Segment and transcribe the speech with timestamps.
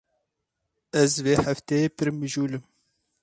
[1.01, 2.63] Ez vê hefteyê pir mijûl im.